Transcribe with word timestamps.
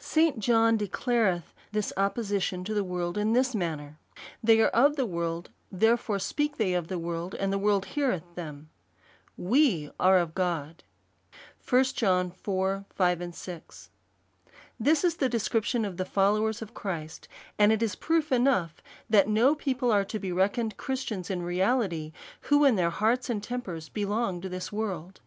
St. 0.00 0.40
John 0.40 0.76
declareth 0.76 1.54
this 1.70 1.92
opposition 1.96 2.64
to 2.64 2.74
the 2.74 2.82
world 2.82 3.16
in 3.16 3.32
this 3.32 3.54
manner, 3.54 3.96
Thej/ 4.44 4.62
are 4.64 4.68
of 4.70 4.96
the 4.96 5.06
world: 5.06 5.50
therefore, 5.70 6.18
speak 6.18 6.56
they 6.56 6.74
of 6.74 6.88
the 6.88 6.98
world, 6.98 7.32
and 7.36 7.52
the 7.52 7.58
world 7.58 7.84
heareth 7.84 8.34
them. 8.34 8.70
fVe 9.38 9.92
are 10.00 10.18
of 10.18 10.34
God, 10.34 10.82
1 11.68 11.84
John 11.94 12.32
iv. 12.44 12.86
5. 12.90 13.60
This 14.80 15.04
is 15.04 15.18
the 15.18 15.28
description 15.28 15.84
of 15.84 15.96
the 15.96 16.04
followers 16.04 16.60
of 16.60 16.74
Christ; 16.74 17.28
and 17.56 17.70
it 17.70 17.80
is 17.80 17.94
proof 17.94 18.32
enough 18.32 18.82
that 19.08 19.28
no 19.28 19.54
people 19.54 19.92
are 19.92 20.04
to 20.06 20.18
be 20.18 20.32
reckoned 20.32 20.76
Christians 20.76 21.30
in 21.30 21.42
reality, 21.44 22.10
who 22.40 22.64
in 22.64 22.74
their 22.74 22.90
hearts 22.90 23.30
and 23.30 23.40
tempers 23.40 23.88
belong 23.88 24.40
to 24.40 24.48
this 24.48 24.72
world. 24.72 25.20